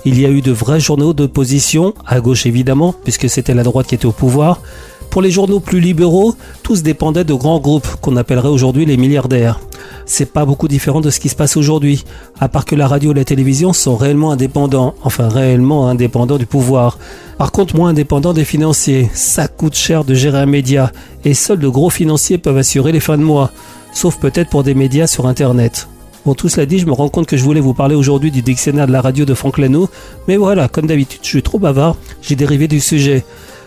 [0.04, 3.86] Il y a eu de vrais journaux d'opposition, à gauche évidemment, puisque c'était la droite
[3.86, 4.62] qui était au pouvoir.
[5.10, 9.60] Pour les journaux plus libéraux, tous dépendaient de grands groupes qu'on appellerait aujourd'hui les milliardaires.
[10.06, 12.04] C'est pas beaucoup différent de ce qui se passe aujourd'hui,
[12.40, 16.46] à part que la radio et la télévision sont réellement indépendants, enfin réellement indépendants du
[16.46, 16.98] pouvoir.
[17.38, 19.08] Par contre, moins indépendants des financiers.
[19.14, 20.90] Ça coûte cher de gérer un média,
[21.24, 23.52] et seuls de gros financiers peuvent assurer les fins de mois
[23.92, 25.88] sauf peut-être pour des médias sur Internet.
[26.26, 28.42] Bon, tout cela dit, je me rends compte que je voulais vous parler aujourd'hui du
[28.42, 29.88] dictionnaire de la radio de Franck Lano,
[30.28, 33.24] mais voilà, comme d'habitude, je suis trop bavard, j'ai dérivé du sujet.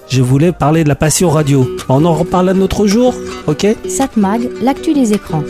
[0.09, 1.67] Je voulais parler de la passion radio.
[1.89, 3.15] On en reparle un autre jour,
[3.47, 3.65] ok?
[3.87, 5.43] Satmag, l'actu des écrans.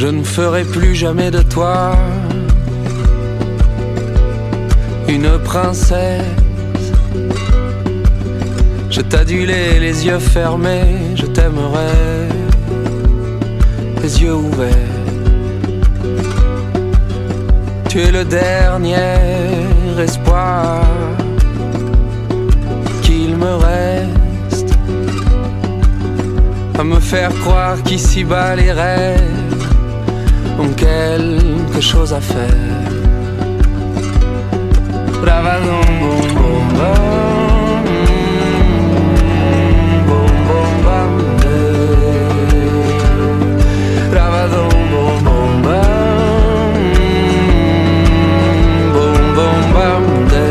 [0.00, 1.94] Je ne ferai plus jamais de toi
[5.06, 6.24] une princesse.
[8.88, 12.28] Je t'adulais les yeux fermés, je t'aimerai
[14.02, 14.96] les yeux ouverts.
[17.90, 18.96] Tu es le dernier
[19.98, 20.80] espoir
[23.02, 24.72] qu'il me reste
[26.78, 29.39] à me faire croire qu'ici-bas les rêves
[30.68, 32.46] quelque chose à faire.
[35.22, 36.20] Bravadon, bom,
[49.36, 50.50] bom, bam, de.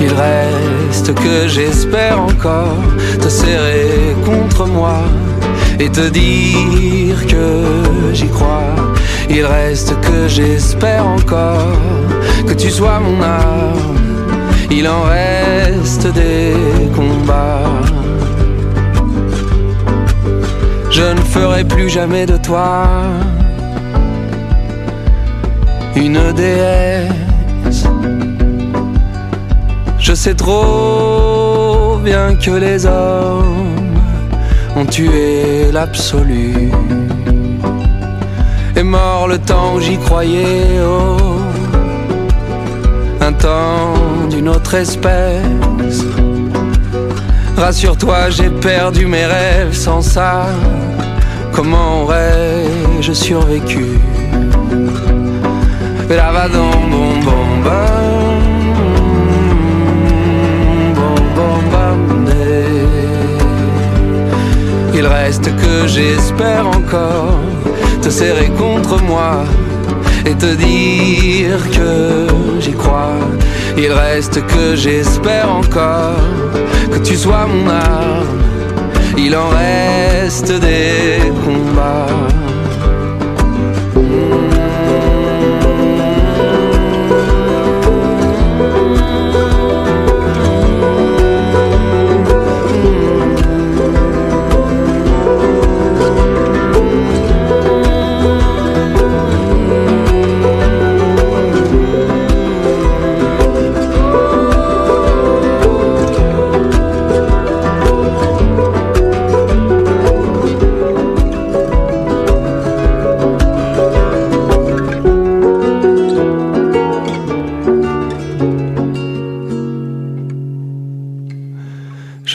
[0.00, 2.82] Il reste que j'espère encore
[3.20, 4.98] te serrer contre moi
[5.80, 8.74] et te dire que j'y crois.
[9.30, 11.76] Il reste que j'espère encore
[12.46, 13.98] que tu sois mon arme.
[14.70, 16.54] Il en reste des
[16.94, 17.82] combats.
[20.90, 22.88] Je ne ferai plus jamais de toi
[25.94, 27.84] une déesse.
[29.98, 33.77] Je sais trop bien que les hommes
[34.78, 36.70] ont tué l'absolu.
[38.76, 41.16] Est mort le temps où j'y croyais, oh,
[43.20, 43.94] un temps
[44.30, 46.04] d'une autre espèce.
[47.56, 50.46] Rassure-toi, j'ai perdu mes rêves sans ça.
[51.52, 53.86] Comment aurais-je survécu?
[56.08, 57.78] Ravadon, bon, bon, bon,
[58.12, 58.17] bon,
[64.98, 67.38] Il reste que j'espère encore
[68.02, 69.44] te serrer contre moi
[70.26, 72.26] et te dire que
[72.58, 73.20] j'y crois.
[73.76, 76.18] Il reste que j'espère encore
[76.90, 78.42] que tu sois mon arme.
[79.16, 82.37] Il en reste des combats.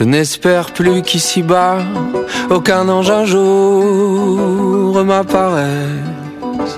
[0.05, 1.77] N'espère plus qu'ici-bas,
[2.49, 6.77] aucun ange un jour m'apparaisse.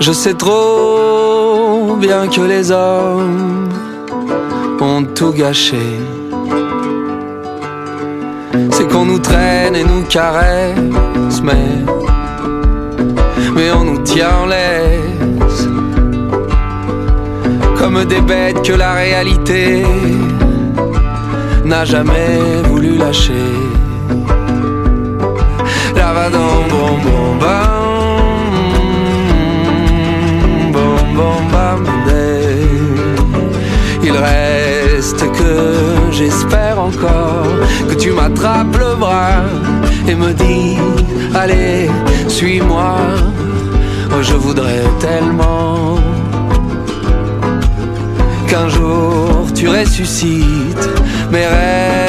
[0.00, 3.68] Je sais trop bien que les hommes
[4.80, 5.86] ont tout gâché.
[8.70, 11.68] C'est qu'on nous traîne et nous caresse, mais,
[13.54, 15.68] mais on nous tient en laisse.
[17.78, 19.84] Comme des bêtes que la réalité
[21.66, 23.52] n'a jamais voulu lâcher.
[25.96, 28.22] La va dans bon bon bam,
[30.72, 31.82] bon bon bam.
[34.02, 35.54] Il reste que
[36.12, 37.46] j'espère encore
[37.88, 39.42] que tu m'attrapes le bras
[40.06, 40.76] et me dis
[41.34, 41.90] allez
[42.28, 42.94] suis-moi.
[44.12, 45.96] Oh, je voudrais tellement
[48.48, 50.88] qu'un jour tu ressuscites.
[51.30, 52.05] Mes rêves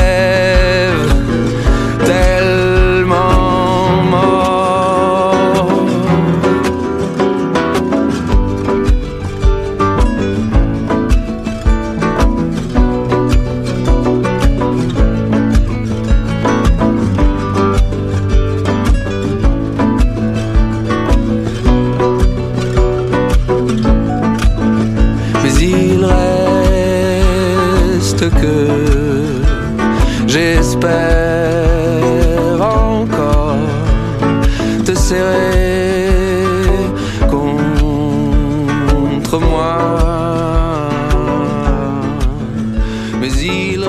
[43.44, 43.84] il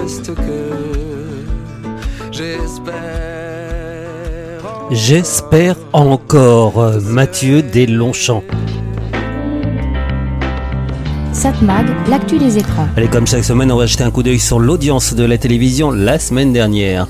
[0.00, 0.74] reste que
[2.30, 2.94] j'espère.
[4.90, 6.92] J'espère encore.
[7.02, 8.42] Mathieu des Longchamps.
[11.32, 12.86] Satmag, l'actu des écrans.
[12.96, 15.90] Allez, comme chaque semaine, on va jeter un coup d'œil sur l'audience de la télévision
[15.90, 17.08] la semaine dernière.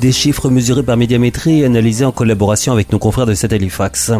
[0.00, 4.12] Des chiffres mesurés par Médiamétrie et analysés en collaboration avec nos confrères de Satellifax.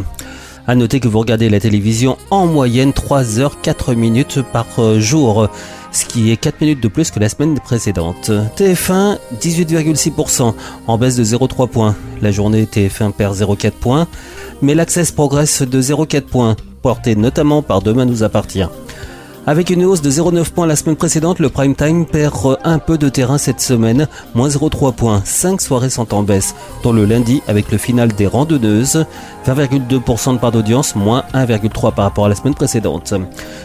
[0.67, 4.99] À noter que vous regardez la télévision en moyenne 3 heures 4 minutes par euh,
[4.99, 5.49] jour,
[5.93, 8.31] ce qui est 4 minutes de plus que la semaine précédente.
[8.57, 10.55] TF1 18,6%
[10.87, 11.95] en baisse de 0,3 points.
[12.23, 14.09] La journée TF1 perd 0,4 points,
[14.63, 18.65] mais l'Access progresse de 0,4 points, porté notamment par Demain nous appartient.
[19.47, 22.97] Avec une hausse de 0,9 points la semaine précédente, le prime time perd un peu
[22.97, 25.21] de terrain cette semaine, moins 0,3 points.
[25.23, 29.05] 5 soirées sont en baisse, dont le lundi avec le final des randonneuses,
[29.47, 33.13] 20,2% de part d'audience, moins 1,3 par rapport à la semaine précédente.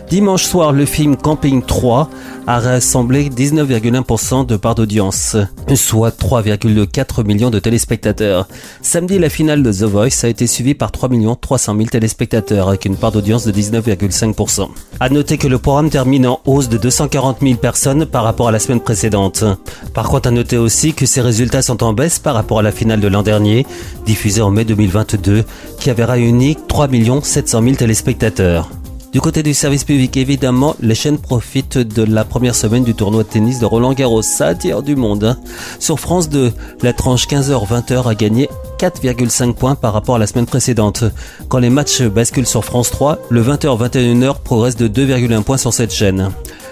[0.10, 2.10] Dimanche soir, le film Camping 3
[2.46, 5.38] a rassemblé 19,1% de part d'audience,
[5.76, 8.50] soit 3,4 millions de téléspectateurs.
[8.82, 11.08] Samedi, la finale de The Voice a été suivie par 3
[11.40, 14.68] 300 000 téléspectateurs, avec une part d'audience de 19,5%.
[15.00, 18.52] À noter que le programme termine en hausse de 240 000 personnes par rapport à
[18.52, 19.44] la semaine précédente.
[19.94, 22.72] Par contre, à noter aussi que ces résultats sont en baisse par rapport à la
[22.72, 23.68] finale de l'an dernier,
[24.04, 25.44] diffusée en mai 2022,
[25.80, 26.88] qui avait réuni 3
[27.22, 28.72] 700 000 téléspectateurs.
[29.14, 33.22] Du côté du service public, évidemment, les chaînes profitent de la première semaine du tournoi
[33.22, 34.24] de tennis de Roland Garros.
[34.24, 35.38] Ça attire du monde.
[35.78, 36.52] Sur France 2,
[36.82, 38.50] la tranche 15h-20h a gagné
[38.80, 41.04] 4,5 points par rapport à la semaine précédente.
[41.50, 45.94] Quand les matchs basculent sur France 3, le 20h-21h progresse de 2,1 points sur cette
[45.94, 46.32] chaîne.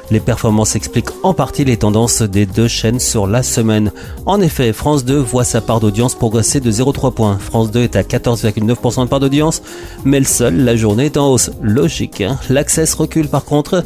[0.09, 3.91] Les performances expliquent en partie les tendances des deux chaînes sur la semaine.
[4.25, 7.37] En effet, France 2 voit sa part d'audience progresser de 0,3 points.
[7.37, 9.61] France 2 est à 14,9% de part d'audience,
[10.05, 11.51] mais le seul, la journée est en hausse.
[11.61, 13.83] Logique, hein L'Access recule par contre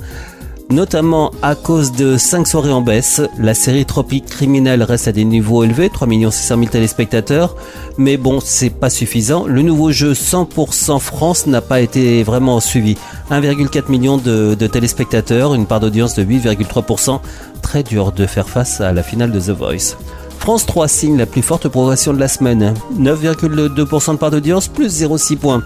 [0.72, 3.22] notamment à cause de 5 soirées en baisse.
[3.38, 7.56] La série Tropique Criminel reste à des niveaux élevés, 3 600 000 téléspectateurs,
[7.98, 9.46] mais bon, c'est pas suffisant.
[9.46, 12.98] Le nouveau jeu 100% France n'a pas été vraiment suivi.
[13.30, 17.20] 1,4 million de, de téléspectateurs, une part d'audience de 8,3%.
[17.62, 19.96] Très dur de faire face à la finale de The Voice.
[20.40, 22.74] France 3 signe la plus forte progression de la semaine.
[22.98, 25.62] 9,2% de part d'audience, plus 0,6 points.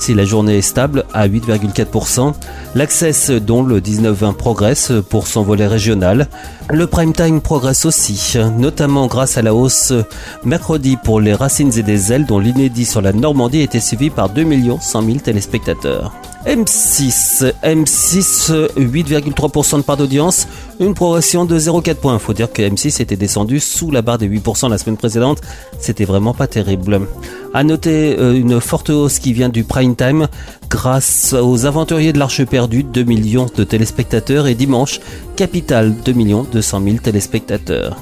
[0.00, 2.32] Si la journée est stable à 8,4%,
[2.74, 6.26] l'Access dont le 19-20 progresse pour son volet régional.
[6.70, 9.92] Le prime time progresse aussi, notamment grâce à la hausse
[10.42, 14.30] mercredi pour les Racines et des ailes dont l'inédit sur la Normandie était suivi par
[14.30, 14.46] 2
[14.80, 16.14] 100 000 téléspectateurs.
[16.46, 20.48] M6, M6, 8,3% de part d'audience,
[20.80, 22.18] une progression de 0,4 points.
[22.18, 25.42] Faut dire que M6 était descendu sous la barre des 8% la semaine précédente.
[25.78, 27.02] C'était vraiment pas terrible.
[27.52, 30.28] À noter euh, une forte hausse qui vient du prime time
[30.70, 35.00] grâce aux aventuriers de l'Arche perdue, 2 millions de téléspectateurs et dimanche,
[35.36, 36.14] Capital, 2
[36.52, 37.96] 200 000 téléspectateurs.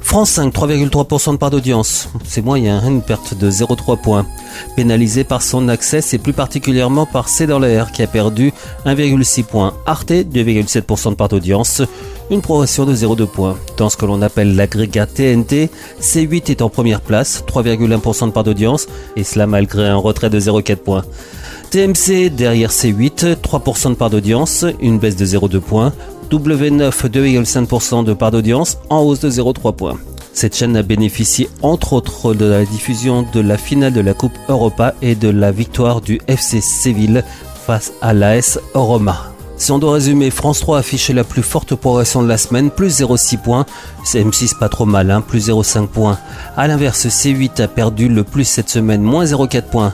[0.00, 2.10] France 5, 3,3% de part d'audience.
[2.24, 4.26] C'est moyen, hein, une perte de 0,3 points.
[4.76, 8.52] Pénalisé par son accès, c'est plus particulièrement par C'est dans l'air qui a perdu
[8.84, 9.72] 1,6 points.
[9.86, 11.80] Arte, 2,7% de part d'audience,
[12.30, 13.56] une progression de 0,2 points.
[13.78, 15.70] Dans ce que l'on appelle l'agrégat TNT,
[16.00, 20.38] C8 est en première place, 3,1% de part d'audience, et cela malgré un retrait de
[20.38, 21.04] 0,4 points.
[21.70, 25.94] TMC derrière C8, 3% de part d'audience, une baisse de 0,2 points.
[26.32, 29.98] W9, 2,5% de part d'audience, en hausse de 0,3 points.
[30.32, 34.38] Cette chaîne a bénéficié entre autres de la diffusion de la finale de la Coupe
[34.48, 37.22] Europa et de la victoire du FC Séville
[37.66, 39.32] face à l'AS Roma.
[39.58, 42.70] Si on doit résumer, France 3 a affiché la plus forte progression de la semaine,
[42.70, 43.66] plus 0,6 points.
[44.02, 46.18] C'est M6 pas trop mal, hein, plus 0,5 points.
[46.56, 49.92] A l'inverse, C8 a perdu le plus cette semaine, moins 0,4 points.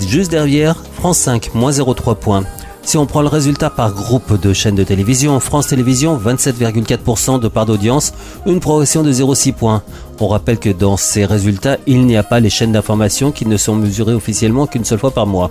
[0.00, 2.44] Juste derrière, France 5, moins 0,3 points.
[2.88, 7.46] Si on prend le résultat par groupe de chaînes de télévision, France Télévisions 27,4% de
[7.46, 8.14] part d'audience,
[8.46, 9.82] une progression de 0,6 points.
[10.20, 13.58] On rappelle que dans ces résultats, il n'y a pas les chaînes d'information qui ne
[13.58, 15.50] sont mesurées officiellement qu'une seule fois par mois.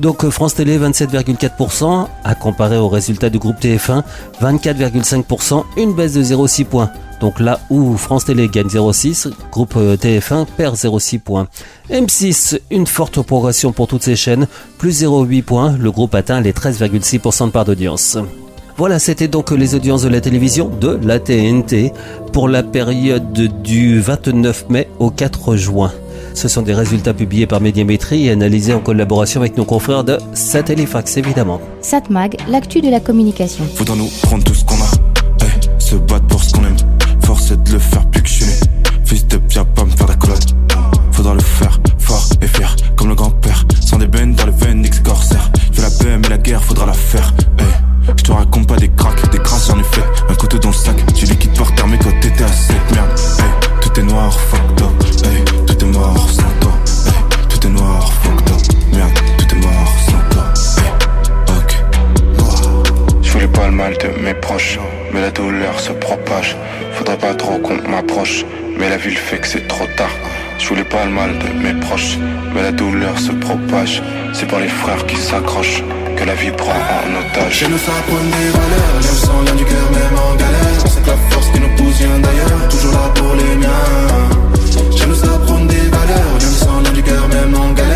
[0.00, 4.02] Donc euh, France Télé 27,4% à comparer au résultat du groupe TF1
[4.40, 6.90] 24,5%, une baisse de 0,6 points.
[7.20, 11.48] Donc là où France Télé gagne 0,6, groupe euh, TF1 perd 0,6 points.
[11.90, 14.46] M6, une forte progression pour toutes ces chaînes,
[14.78, 18.18] plus 0,8 points, le groupe atteint les 13,6% de part d'audience.
[18.76, 21.92] Voilà, c'était donc les audiences de la télévision de la TNT
[22.32, 25.92] pour la période du 29 mai au 4 juin.
[26.38, 30.18] Ce sont des résultats publiés par Médiamétrie et analysés en collaboration avec nos confrères de
[30.34, 31.60] Satellifax évidemment.
[31.82, 33.64] Satmag, l'actu de la communication.
[33.74, 34.88] Faudra nous prendre tout ce qu'on a,
[35.42, 36.76] eh, se battre pour ce qu'on aime.
[37.24, 38.52] Force est de le faire plus que je suis né.
[39.04, 40.38] Fils de viens pas me faire la colonne.
[41.10, 43.64] Faudra le faire fort et fier, comme le grand-père.
[43.84, 45.50] Sans des bennes dans les veines, X corsaire.
[45.72, 47.34] Fais la paix, mais la guerre, faudra la faire.
[47.58, 48.12] eh.
[48.16, 50.02] Je te raconte pas des cracks, des crasses en effet.
[50.28, 53.08] Un couteau dans le sac, tu liquides par terre, mais quand t'étais à 7 merde.
[53.40, 53.80] eh.
[53.80, 55.24] Tout est noir, fucked up.
[55.24, 55.47] eh.
[63.58, 64.78] Pas le mal de mes proches,
[65.12, 66.56] mais la douleur se propage.
[66.92, 68.44] Faudrait pas trop qu'on m'approche,
[68.78, 70.16] mais la ville fait que c'est trop tard.
[70.60, 72.16] Je voulais pas le mal de mes proches,
[72.54, 74.02] mais la douleur se propage.
[74.32, 75.82] C'est par les frères qui s'accrochent
[76.16, 77.54] que la vie prend en otage.
[77.58, 80.78] Chez nous ça prône des valeurs, le sang, lien du cœur, même en galère.
[81.04, 83.86] Que la force qui nous pousse vient d'ailleurs, toujours là pour les miens.
[84.96, 87.87] Chez nous ça prône des valeurs, le sang, lien du cœur, même en galère.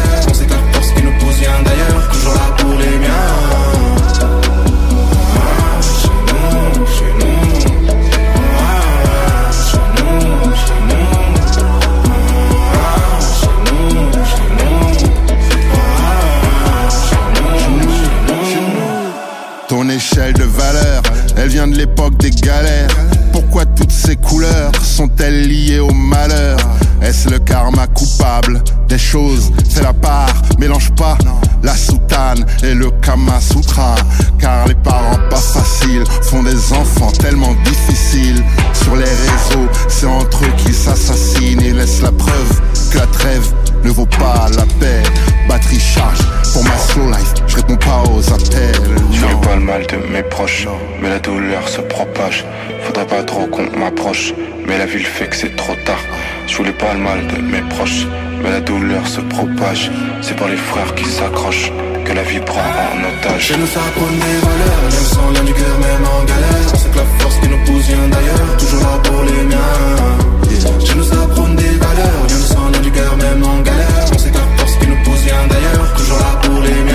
[21.72, 22.88] L'époque des galères.
[23.32, 26.58] Pourquoi toutes ces couleurs sont-elles liées au malheur?
[27.00, 29.50] Est-ce le karma coupable des choses?
[29.68, 31.16] C'est la part, mélange pas
[31.62, 33.94] la soutane et le Kama Sutra.
[34.38, 38.42] Car les parents pas faciles font des enfants tellement difficiles.
[38.72, 42.60] Sur les réseaux, c'est entre eux qu'ils s'assassinent et laissent la preuve
[42.90, 43.52] que la trêve
[43.84, 45.02] ne vaut pas la paix.
[45.48, 46.20] Batterie charge
[46.52, 48.72] pour ma slow life, je réponds pas aux appels.
[49.12, 50.66] Je voulais pas le mal de mes proches,
[51.00, 52.44] mais la douleur se propage.
[52.84, 54.32] Faudrait pas trop qu'on m'approche,
[54.66, 56.02] mais la ville fait que c'est trop tard.
[56.46, 58.06] Je voulais pas le mal de mes proches,
[58.42, 59.90] mais la douleur se propage.
[60.22, 61.70] C'est par les frères qui s'accrochent
[62.06, 63.42] que la vie prend en otage.
[63.42, 66.68] Chez nous ça prône des valeurs, le sang, lien du cœur, même en galère.
[66.72, 70.86] On sait que la force qui nous pousse vient d'ailleurs, toujours là pour les miens.
[70.86, 74.04] Chez nous ça prône des valeurs, le sang, lien du cœur, même en galère.
[74.12, 76.91] On sait que la force qui nous pousse vient d'ailleurs, toujours là pour les miens.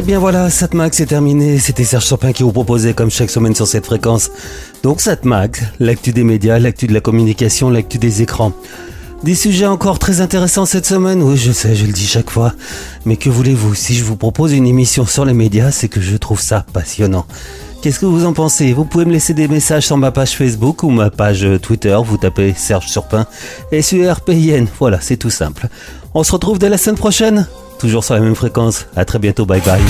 [0.00, 1.58] Et bien voilà, Satmax c'est terminé.
[1.58, 4.30] C'était Serge Chopin qui vous proposait comme chaque semaine sur cette fréquence.
[4.82, 8.54] Donc Satmax, l'actu des médias, l'actu de la communication, l'actu des écrans.
[9.24, 12.54] Des sujets encore très intéressants cette semaine, oui je sais, je le dis chaque fois.
[13.04, 16.16] Mais que voulez-vous, si je vous propose une émission sur les médias, c'est que je
[16.16, 17.26] trouve ça passionnant.
[17.82, 18.72] Qu'est-ce que vous en pensez?
[18.72, 21.98] Vous pouvez me laisser des messages sur ma page Facebook ou ma page euh, Twitter.
[22.02, 23.26] Vous tapez Serge Surpin,
[23.70, 24.66] S-U-R-P-I-N.
[24.78, 25.68] Voilà, c'est tout simple.
[26.14, 27.46] On se retrouve dès la semaine prochaine
[27.80, 28.86] toujours sur la même fréquence.
[28.94, 29.80] À très bientôt, bye bye.